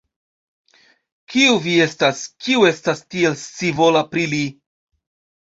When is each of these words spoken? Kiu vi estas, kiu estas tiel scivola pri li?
Kiu 1.33 1.59
vi 1.65 1.75
estas, 1.87 2.23
kiu 2.47 2.65
estas 2.71 3.05
tiel 3.17 3.37
scivola 3.43 4.03
pri 4.11 4.27
li? 4.35 4.43